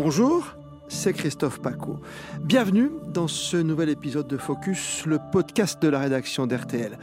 [0.00, 0.54] Bonjour,
[0.86, 1.98] c'est Christophe Paco.
[2.44, 6.96] Bienvenue dans ce nouvel épisode de Focus, le podcast de la rédaction d'RTL.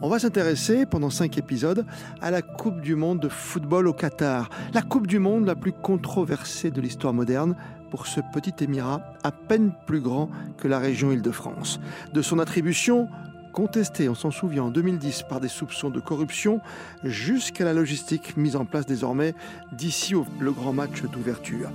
[0.00, 1.84] On va s'intéresser pendant cinq épisodes
[2.22, 5.72] à la Coupe du Monde de football au Qatar, la Coupe du Monde la plus
[5.72, 7.54] controversée de l'histoire moderne
[7.90, 11.80] pour ce petit émirat à peine plus grand que la région Île-de-France.
[12.14, 13.10] De son attribution
[13.58, 16.60] contestée, on s'en souvient, en 2010 par des soupçons de corruption,
[17.02, 19.34] jusqu'à la logistique mise en place désormais
[19.72, 21.70] d'ici le grand match d'ouverture.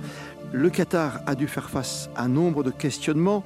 [0.54, 3.42] Le Qatar a dû faire face à nombre de questionnements,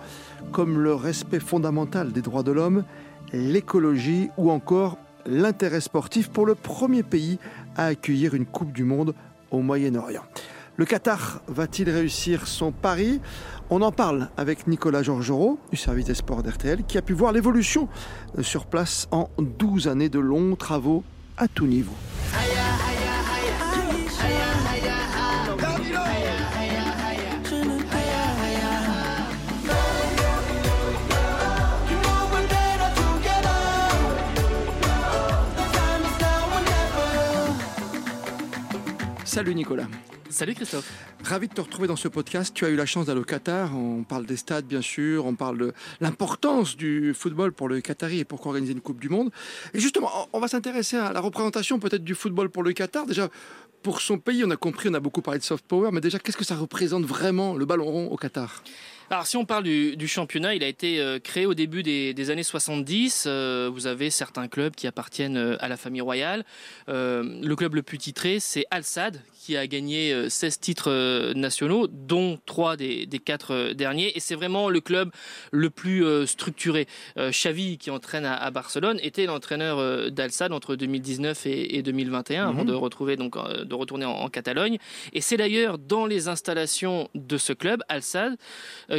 [0.52, 2.84] comme le respect fondamental des droits de l'homme,
[3.32, 7.38] l'écologie ou encore l'intérêt sportif pour le premier pays
[7.76, 9.14] à accueillir une Coupe du Monde
[9.50, 10.22] au Moyen-Orient.
[10.76, 13.22] Le Qatar va-t-il réussir son pari?
[13.70, 17.32] On en parle avec Nicolas Georgerot du service des sports d'RTL qui a pu voir
[17.32, 17.88] l'évolution
[18.42, 21.04] sur place en 12 années de longs travaux
[21.38, 21.94] à tout niveau.
[39.28, 39.86] Salut Nicolas.
[40.30, 40.90] Salut Christophe.
[41.22, 42.54] Ravi de te retrouver dans ce podcast.
[42.54, 43.76] Tu as eu la chance d'aller au Qatar.
[43.76, 45.26] On parle des stades, bien sûr.
[45.26, 49.10] On parle de l'importance du football pour le Qatari et pour organiser une Coupe du
[49.10, 49.30] Monde.
[49.74, 53.04] Et justement, on va s'intéresser à la représentation peut-être du football pour le Qatar.
[53.04, 53.28] Déjà,
[53.82, 56.18] pour son pays, on a compris, on a beaucoup parlé de soft power, mais déjà,
[56.18, 58.62] qu'est-ce que ça représente vraiment le ballon rond au Qatar?
[59.10, 62.12] Alors si on parle du, du, championnat, il a été euh, créé au début des,
[62.12, 63.24] des années 70.
[63.26, 66.44] Euh, vous avez certains clubs qui appartiennent euh, à la famille royale.
[66.90, 71.86] Euh, le club le plus titré, c'est Al Sadd, qui a gagné 16 titres nationaux,
[71.86, 74.14] dont 3 des, des 4 derniers.
[74.14, 75.10] Et c'est vraiment le club
[75.52, 76.86] le plus structuré.
[77.16, 82.44] Xavi, qui entraîne à, à Barcelone, était l'entraîneur d'Al Sadd entre 2019 et, et 2021,
[82.44, 82.50] mm -hmm.
[82.50, 84.76] avant de retrouver donc de retourner en, en Catalogne.
[85.14, 88.36] Et c'est d'ailleurs dans les installations de ce club, Al Sadd,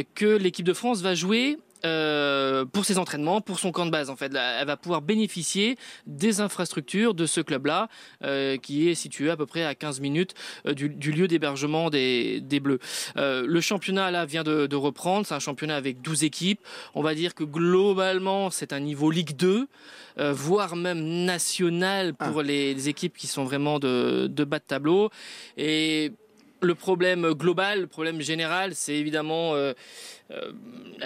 [0.04, 4.10] que l'équipe de France va jouer euh, pour ses entraînements, pour son camp de base
[4.10, 4.32] en fait.
[4.34, 5.76] Elle va pouvoir bénéficier
[6.06, 7.88] des infrastructures de ce club-là,
[8.22, 10.34] euh, qui est situé à peu près à 15 minutes
[10.66, 12.80] euh, du, du, lieu d'hébergement des, des, Bleus.
[13.16, 16.60] Le championnat là vient de, de reprendre, c'est un championnat avec 12 équipes.
[16.94, 19.66] On va dire que globalement c'est un niveau Ligue 2,
[20.18, 22.42] euh, voire même national pour ah.
[22.42, 25.10] les, les, équipes qui sont vraiment de, de bas de tableau.
[25.56, 26.12] Et
[26.62, 29.72] le problème global, le problème général, c'est évidemment euh,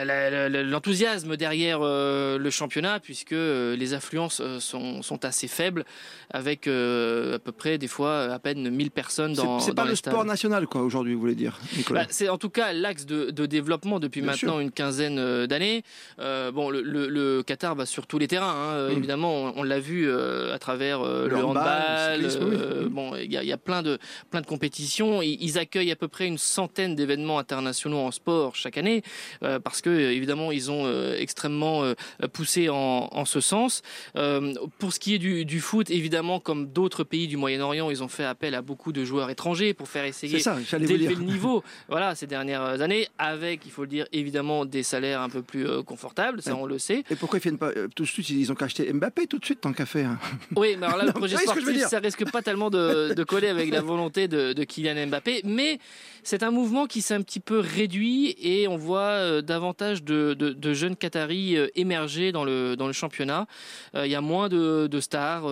[0.02, 5.84] l'enthousiasme derrière euh, le championnat, puisque euh, les affluences euh, sont, sont, assez faibles,
[6.30, 9.60] avec euh, à peu près des fois à peine 1000 personnes dans.
[9.60, 10.12] C'est pas le stades.
[10.12, 13.30] sport national, quoi, aujourd'hui, vous voulez dire, Nicolas bah, C'est en tout cas l'axe de,
[13.30, 14.60] de, développement depuis Bien maintenant sûr.
[14.60, 15.82] une quinzaine d'années.
[16.18, 18.96] bon, le, le, le, Qatar va sur tous les terrains, hein, mmh.
[18.96, 22.20] évidemment, on, on l'a vu à travers le, le, handball.
[22.20, 22.88] Le cyclisme, oui.
[22.90, 23.98] Bon, il y, y, a plein de,
[24.30, 25.22] plein de compétitions.
[25.22, 29.02] Ils, ils accueillent à peu près une centaine d'événements internationaux en sport chaque année,
[29.40, 31.94] parce que évidemment ils ont euh, extrêmement euh,
[32.32, 33.82] poussé en, en, ce sens.
[34.16, 38.02] Euh, pour ce qui est du, du foot, évidemment, comme d'autres pays du Moyen-Orient, ils
[38.02, 40.42] ont fait appel à beaucoup de joueurs étrangers pour faire essayer
[40.78, 41.62] d'élever le niveau.
[41.88, 45.82] Voilà, ces dernières années, avec, il faut le dire, évidemment, des salaires un peu plus
[45.82, 47.04] confortables, ça on le sait.
[47.10, 49.44] Et pourquoi ils viennent pas tout de suite Ils ont qu'à acheter Mbappé tout de
[49.44, 50.10] suite tant qu'à faire?
[50.56, 53.70] Oui, mais alors là, le projet sportif, ça risque pas tellement de, de coller avec
[53.70, 55.78] la volonté de, de Kylian Mbappé, mais
[56.22, 59.03] c'est un mouvement qui s'est un petit peu réduit et on voit
[59.42, 63.46] davantage de, jeunes Qataris euh, émerger dans le, championnat.
[63.94, 65.44] Euh, il y a moins de stars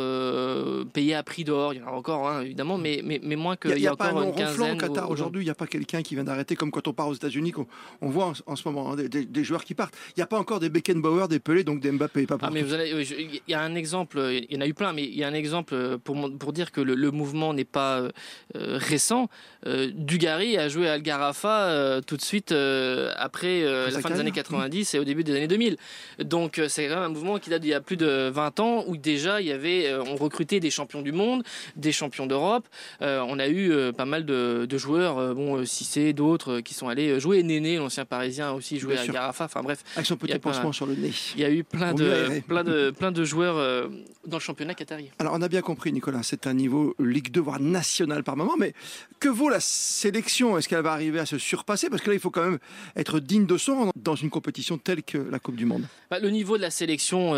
[0.93, 1.75] euh, payées à prix d'or.
[1.75, 3.93] Il y en a encore, hein, évidemment, mais, mais, mais moins qu'il y, y, a,
[3.93, 4.77] encore pas une quinzaine.
[4.77, 7.09] au Qatar aujourd'hui, il n'y a pas quelqu'un qui vient d'arrêter, comme quand on part
[7.09, 7.67] aux États-Unis, on,
[8.01, 9.95] on voit en, en, ce moment hein, des, des, des, joueurs qui partent.
[10.11, 12.27] Il n'y a pas encore des Beckenbauer, des Pelé, donc des Mbappé.
[12.27, 14.75] Pas ah, mais vous allez, il y a un exemple, il y en a eu
[14.75, 17.65] plein, mais il y a un exemple pour, pour dire que le, le mouvement n'est
[17.65, 18.11] pas euh,
[18.55, 19.29] récent.
[19.67, 24.31] Euh, Dugarry a joué à Algarafa euh, tout de suite après la fin des années
[24.31, 25.77] 90 et au début des années 2000.
[26.25, 28.61] Donc euh, c'est quand même un mouvement qui date d'il y a plus de 20
[28.61, 31.43] ans où déjà il y avait, euh, on recrutait des champions du monde,
[31.77, 32.67] des champions d'Europe.
[33.01, 37.21] Euh, on a eu pas mal de, de joueurs, bon Cissé, d'autres qui sont allés
[37.21, 37.43] jouer.
[37.43, 39.07] Néné, l'ancien parisien, aussi joué à.
[39.07, 39.45] Garafa.
[39.45, 39.83] Enfin bref.
[39.95, 41.13] Avec son petit pansement sur le nez.
[41.35, 43.89] Il y a eu plein de, plein de, plein de joueurs
[44.27, 45.11] dans le championnat qatari.
[45.19, 48.57] Alors on a bien compris Nicolas, c'est un niveau Ligue 2 voire national par moment,
[48.59, 48.73] mais
[49.21, 50.59] que vaut la sélection?
[50.59, 51.91] Est-ce qu'elle va arriver à se surpasser?
[51.91, 52.59] Parce que là il faut quand même
[52.97, 56.31] être digne de son dans une compétition telle que la Coupe du Monde bah, Le
[56.31, 57.35] niveau de la sélection,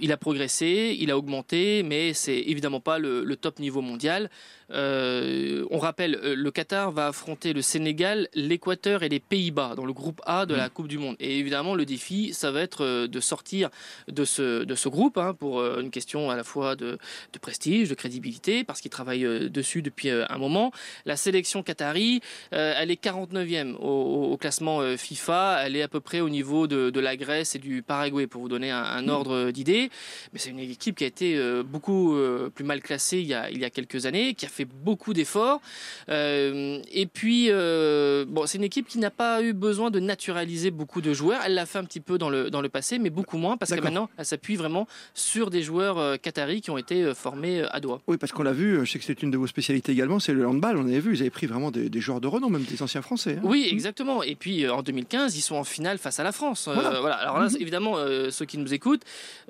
[0.00, 4.30] il a progressé, il a augmenté, mais c'est évidemment pas le, top niveau mondial.
[4.70, 10.20] on rappelle, le Qatar va affronter le Sénégal, l'Équateur et les Pays-Bas dans le groupe
[10.24, 10.70] A de la mm.
[10.70, 11.16] Coupe du Monde.
[11.20, 13.70] Et évidemment, le défi, ça va être de sortir
[14.08, 16.98] de ce, de ce groupe hein, pour une question à la fois de,
[17.32, 20.72] de prestige, de crédibilité, parce qu'ils travaillent dessus depuis un moment.
[21.04, 22.20] La sélection qatari,
[22.52, 25.62] elle est 49e au, classement euh, FIFA.
[25.64, 28.48] Elle est à peu près au niveau de, la Grèce et du Paraguay, pour vous
[28.48, 29.08] donner un, mm.
[29.08, 29.90] ordre d'idée.
[30.32, 33.34] Mais c'est une équipe qui a été euh, beaucoup euh, plus mal classée il y,
[33.34, 35.60] a, il y a quelques années, qui a fait beaucoup d'efforts.
[36.08, 41.12] et puis, bon, c'est une équipe qui n'a pas eu besoin de naturaliser beaucoup de
[41.12, 41.40] joueurs.
[41.44, 43.72] Elle l'a fait un petit peu dans le, dans le passé, mais beaucoup moins, parce
[43.72, 48.00] que maintenant, elle s'appuie vraiment sur des joueurs qataris qui ont été formés à Doha.
[48.06, 50.32] Oui, parce qu'on l'a vu, je sais que c'est une de vos spécialités également, c'est
[50.32, 50.76] le handball.
[50.76, 53.36] On avait vu, vous avez pris vraiment des, joueurs de renom, même des anciens Français.
[53.38, 53.42] Hein.
[53.44, 54.22] Oui, exactement.
[54.22, 56.68] Et puis euh, en 2015, ils sont en finale face à la France.
[56.68, 57.16] Euh, voilà.
[57.16, 57.56] Alors là, mhm.
[57.60, 59.02] évidemment, euh, ceux qui nous écoutent,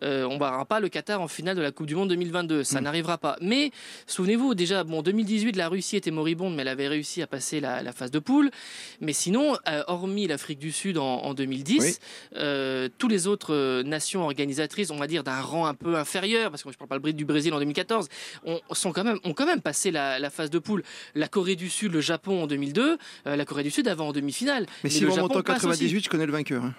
[0.02, 2.62] on ne verra pas le Qatar en finale de la Coupe du Monde 2022.
[2.62, 2.84] Ça mhm.
[2.84, 3.36] n'arrivera pas.
[3.40, 3.70] Mais
[4.06, 7.92] souvenez-vous, déjà, bon, 2018, la Russie était moribonde, mais elle avait réussi à passer la,
[7.92, 8.50] phase de poule.
[9.00, 12.00] Mais sinon, hormis l'Afrique du Sud en, 2010,
[12.98, 16.70] tous les autres nations organisatrices, on va dire d'un rang un peu inférieur, parce que
[16.70, 18.08] je ne parle pas du Brésil en 2014,
[18.44, 20.82] ont, sont quand même, ont quand même passé la, la phase de poule.
[21.14, 24.66] La Corée du Sud, le Japon en 2002, la Corée du Sud avant en demi-finale.
[24.84, 26.64] Mais, si on monte en 98, je connais le vainqueur.
[26.64, 26.74] Hein.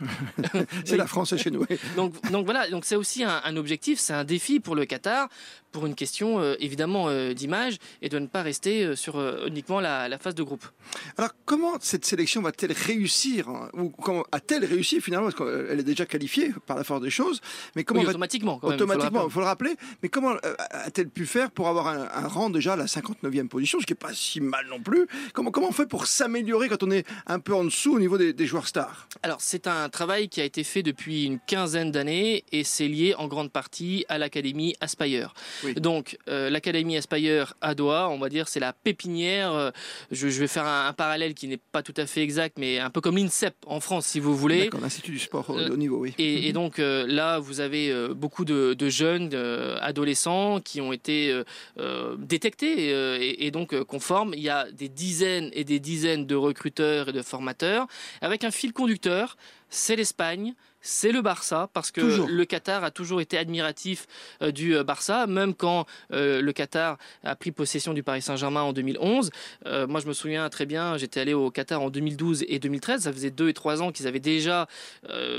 [0.85, 1.65] c'est la France chez nous.
[1.95, 5.29] donc, donc voilà, donc c'est aussi un objectif, c'est un défi pour le Qatar
[5.71, 9.79] pour une question euh, évidemment euh, d'image et de ne pas rester euh, sur uniquement
[9.79, 10.65] la, phase de groupe.
[11.17, 15.83] Alors comment cette sélection va-t-elle réussir hein, ou comment a-t-elle réussi finalement parce qu'elle est
[15.83, 17.39] déjà qualifiée par la force des choses
[17.75, 20.33] mais comment automatiquement automatiquement il faut, le rappeler mais comment
[20.71, 23.95] a-t-elle pu faire pour avoir un, rang déjà à la 59e position ce qui est
[23.95, 25.07] pas si mal non plus?
[25.33, 28.17] Comment comment on fait pour s'améliorer quand on est un peu en dessous au niveau
[28.17, 29.07] des, joueurs stars?
[29.21, 33.13] Alors c'est un travail qui a été fait depuis une quinzaine d'années et c'est lié
[33.17, 35.33] en grande partie à l'académie Aspire.
[35.75, 39.53] Donc, euh, l'Académie Aspire à Doha, on va dire, c'est la pépinière.
[39.53, 39.71] Euh,
[40.11, 43.01] je, vais faire un, parallèle qui n'est pas tout à fait exact, mais un peu
[43.01, 44.65] comme l'INSEP en France, si vous voulez.
[44.65, 46.13] D'accord, l'Institut du sport au niveau, oui.
[46.17, 46.53] Et, mhm.
[46.53, 49.33] donc, euh, là, vous avez beaucoup de, jeunes,
[49.81, 51.41] adolescents qui ont été
[52.17, 54.33] détectés et, et, donc conformes.
[54.33, 57.87] Il y a des dizaines et des dizaines de recruteurs et de formateurs
[58.21, 59.37] avec un fil conducteur,
[59.69, 60.53] c'est l'Espagne
[60.87, 64.07] c'est le Barça, parce que le Qatar a toujours été admiratif
[64.41, 68.61] euh, du euh, Barça, même quand euh, le Qatar a pris possession du Paris Saint-Germain
[68.61, 69.29] en 2011.
[69.87, 73.11] moi, je me souviens très bien, j'étais allé au Qatar en 2012 et 2013, ça
[73.11, 74.67] faisait deux et trois ans qu'ils avaient déjà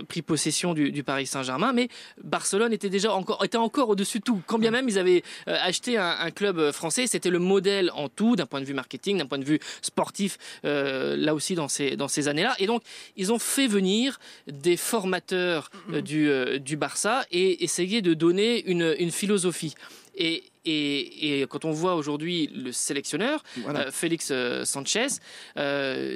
[0.08, 1.88] pris possession du, Paris Saint-Germain, mais
[2.22, 4.42] Barcelone était déjà encore, était encore au-dessus de tout.
[4.46, 8.46] Quand bien même ils avaient acheté un, club français, c'était le modèle en tout, d'un
[8.46, 12.28] point de vue marketing, d'un point de vue sportif, là aussi dans ces, dans ces
[12.28, 12.54] années-là.
[12.58, 12.82] Et donc,
[13.16, 18.64] ils ont fait venir des formateurs euh, du, euh, du Barça et essayer de donner
[18.64, 19.74] une, une philosophie.
[20.16, 24.32] Et, et, quand on voit aujourd'hui le sélectionneur, euh, Félix
[24.64, 25.08] Sanchez,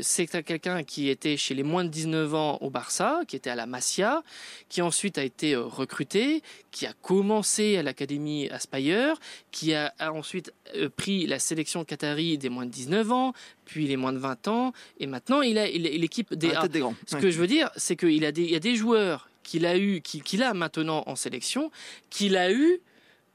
[0.03, 3.55] c'est quelqu'un qui était chez les moins de 19 ans au Barça, qui était à
[3.55, 4.23] la Masia,
[4.69, 9.17] qui ensuite a été recruté, qui a commencé à l'Académie Aspire,
[9.51, 10.53] qui a, ensuite
[10.97, 13.33] pris la sélection qatari des moins de 19 ans,
[13.65, 16.95] puis les moins de 20 ans, et maintenant il a l'équipe des, des grands.
[17.07, 20.43] Ce que je veux dire, c'est qu'il y a des joueurs qu'il a eu, qu'il
[20.43, 21.71] a maintenant en sélection,
[22.11, 22.81] qu'il a eu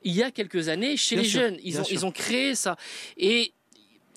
[0.04, 1.58] il y a quelques années chez les jeunes.
[1.64, 2.78] Ils ont, ils ont créé ça.
[3.18, 3.54] Et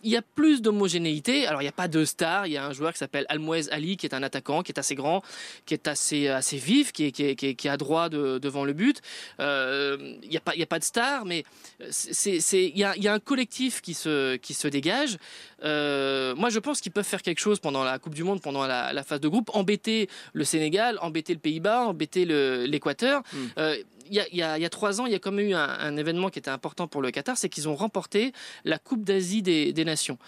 [0.03, 1.47] il y a plus d'homogénéité.
[1.47, 2.47] Alors, il n'y a pas de star.
[2.47, 4.79] Il y a un joueur qui s'appelle Almouez Ali, qui est un attaquant, qui est
[4.79, 5.23] assez grand,
[5.67, 8.73] qui est assez, assez vif, qui est, qui est, qui est, à droit devant le
[8.73, 9.01] but.
[9.41, 11.45] Euh, il n'y a, pas, a pas de star, mais
[11.79, 15.19] il y a, y a, un collectif qui se, qui se dégage.
[15.65, 18.67] Euh, moi, je pense qu'ils peuvent faire quelque chose pendant la Coupe du Monde, pendant
[18.67, 23.23] la, phase de groupe, embêter le Sénégal, embêter le Pays-Bas, embêter l'Équateur.
[23.33, 23.47] Hmm.
[23.59, 23.77] Euh,
[24.11, 26.51] il y, a, trois ans, il y a quand même eu un, événement qui était
[26.51, 28.33] important pour le Qatar, c'est qu'ils ont remporté
[28.65, 30.19] la Coupe d'Asie des, Nations.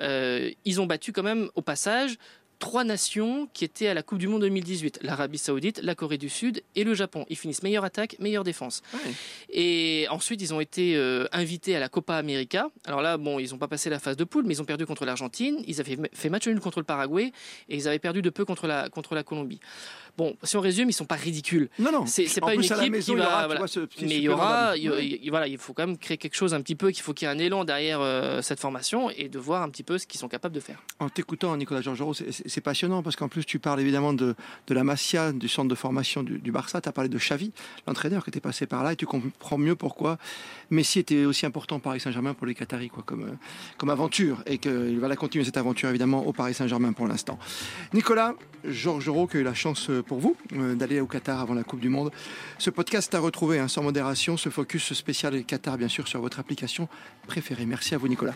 [0.00, 2.18] Euh, ils ont battu quand même au passage
[2.62, 6.28] trois nations qui étaient à la Coupe du Monde 2018 l'Arabie Saoudite, la Corée du
[6.28, 7.26] Sud et le Japon.
[7.28, 8.82] Ils finissent meilleure attaque, meilleure défense.
[9.50, 12.68] Et ensuite, ils ont été euh, invités à la Copa América.
[12.84, 14.86] Alors là, bon, ils n'ont pas passé la phase de poule, mais ils ont perdu
[14.86, 15.56] contre l'Argentine.
[15.66, 17.32] Ils avaient fait match nul contre le Paraguay
[17.68, 19.58] et ils avaient perdu de peu contre la, contre la Colombie.
[20.16, 21.68] Bon, si on résume, ils sont pas ridicules.
[21.80, 22.04] Non, non.
[22.06, 23.48] C'est pas une équipe qui va.
[24.02, 26.76] mais il y aura, il, voilà, il faut quand même créer quelque chose un petit
[26.76, 29.62] peu, qu'il faut qu'il y ait un élan derrière euh, cette formation et de voir
[29.62, 30.82] un petit peu ce qu'ils sont capables de faire.
[31.00, 32.14] En t'écoutant, Nicolas Georgerot,
[32.52, 34.34] c'est passionnant parce qu'en plus, tu parles évidemment de,
[34.66, 36.80] de la Masia, du centre de formation du, Barça.
[36.80, 37.52] Tu as parlé de Xavi,
[37.86, 40.18] l'entraîneur qui était passé par là, et tu comprends mieux pourquoi
[40.70, 43.34] Messi était aussi important Paris Saint-Germain pour les Qataris, quoi, comme, euh,
[43.78, 47.38] comme aventure, et qu'il va la continuer cette aventure évidemment au Paris Saint-Germain pour l'instant.
[47.94, 51.40] Nicolas, Georges Giraud, qui a eu la chance euh, pour vous euh, d'aller au Qatar
[51.40, 52.10] avant la Coupe du Monde.
[52.58, 56.38] Ce podcast a retrouvé hein, sans modération ce focus spécial Qatar, bien sûr, sur votre
[56.38, 56.88] application
[57.26, 57.64] préférée.
[57.64, 58.34] Merci à vous, Nicolas.